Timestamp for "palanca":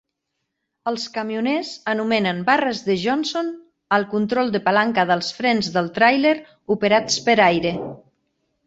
4.71-5.07